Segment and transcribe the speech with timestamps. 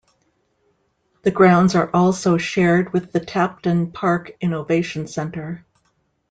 [1.21, 5.63] The grounds are also shared with the Tapton Park Innovation Centre.